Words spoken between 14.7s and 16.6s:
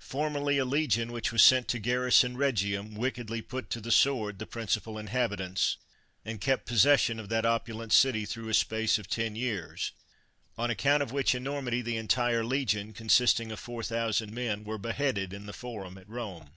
beheaded in the Porum at Rome.